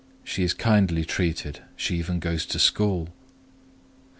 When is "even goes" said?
1.99-2.47